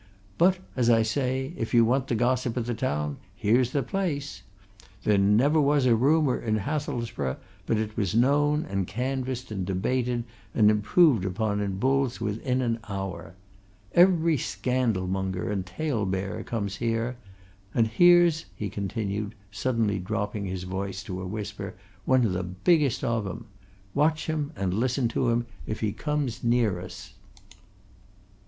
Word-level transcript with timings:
But 0.39 0.57
as 0.75 0.89
I 0.89 1.03
say, 1.03 1.53
if 1.57 1.75
you 1.75 1.85
want 1.85 2.07
the 2.07 2.15
gossip 2.15 2.57
of 2.57 2.65
the 2.65 2.73
town, 2.73 3.17
here's 3.35 3.69
the 3.69 3.83
place! 3.83 4.41
There 5.03 5.19
never 5.19 5.61
was 5.61 5.85
a 5.85 5.95
rumour 5.95 6.39
in 6.41 6.57
Hathelsborough 6.57 7.37
but 7.67 7.77
it 7.77 7.95
was 7.95 8.15
known 8.15 8.65
and 8.65 8.87
canvassed 8.87 9.51
and 9.51 9.63
debated 9.63 10.23
and 10.55 10.71
improved 10.71 11.23
upon 11.23 11.59
in 11.61 11.77
Bull's, 11.77 12.19
within 12.19 12.63
an 12.63 12.79
hour. 12.89 13.35
Every 13.93 14.37
scandalmonger 14.37 15.51
and 15.51 15.67
talebearer 15.67 16.41
comes 16.45 16.77
here 16.77 17.17
and 17.75 17.85
here's," 17.85 18.45
he 18.55 18.71
continued, 18.71 19.35
suddenly 19.51 19.99
dropping 19.99 20.45
his 20.47 20.63
voice 20.63 21.03
to 21.03 21.21
a 21.21 21.27
whisper, 21.27 21.75
"one 22.05 22.25
of 22.25 22.33
the 22.33 22.41
biggest 22.41 23.03
of 23.03 23.27
'em 23.27 23.45
watch 23.93 24.25
him, 24.25 24.51
and 24.55 24.73
listen 24.73 25.07
to 25.09 25.29
him, 25.29 25.45
if 25.67 25.81
he 25.81 25.91
comes 25.91 26.43
near 26.43 26.79
us. 26.79 27.13